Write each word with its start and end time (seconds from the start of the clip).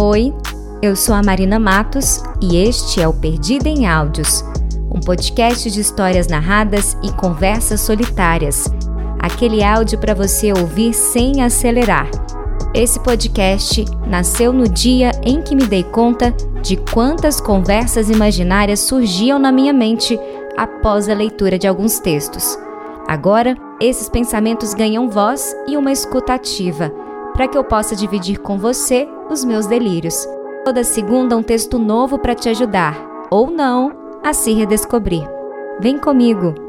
Oi, 0.00 0.32
eu 0.80 0.94
sou 0.94 1.12
a 1.12 1.24
Marina 1.24 1.58
Matos 1.58 2.22
e 2.40 2.56
este 2.56 3.02
é 3.02 3.08
o 3.08 3.12
Perdida 3.12 3.68
em 3.68 3.84
Áudios, 3.84 4.44
um 4.94 5.00
podcast 5.00 5.68
de 5.68 5.80
histórias 5.80 6.28
narradas 6.28 6.96
e 7.02 7.10
conversas 7.10 7.80
solitárias. 7.80 8.66
Aquele 9.18 9.60
áudio 9.60 9.98
para 9.98 10.14
você 10.14 10.52
ouvir 10.52 10.94
sem 10.94 11.42
acelerar. 11.42 12.08
Esse 12.72 13.00
podcast 13.00 13.84
nasceu 14.06 14.52
no 14.52 14.68
dia 14.68 15.10
em 15.20 15.42
que 15.42 15.56
me 15.56 15.66
dei 15.66 15.82
conta 15.82 16.30
de 16.62 16.76
quantas 16.76 17.40
conversas 17.40 18.08
imaginárias 18.08 18.78
surgiam 18.78 19.36
na 19.36 19.50
minha 19.50 19.72
mente 19.72 20.16
após 20.56 21.08
a 21.08 21.12
leitura 21.12 21.58
de 21.58 21.66
alguns 21.66 21.98
textos. 21.98 22.56
Agora, 23.08 23.56
esses 23.80 24.08
pensamentos 24.08 24.74
ganham 24.74 25.10
voz 25.10 25.56
e 25.66 25.76
uma 25.76 25.90
escuta 25.90 26.34
ativa, 26.34 26.92
para 27.38 27.46
que 27.46 27.56
eu 27.56 27.62
possa 27.62 27.94
dividir 27.94 28.40
com 28.40 28.58
você 28.58 29.08
os 29.30 29.44
meus 29.44 29.64
delírios. 29.64 30.26
Toda 30.64 30.82
segunda 30.82 31.36
um 31.36 31.42
texto 31.42 31.78
novo 31.78 32.18
para 32.18 32.34
te 32.34 32.48
ajudar, 32.48 32.98
ou 33.30 33.48
não, 33.48 33.92
a 34.24 34.32
se 34.32 34.52
redescobrir. 34.52 35.22
Vem 35.78 35.98
comigo! 35.98 36.67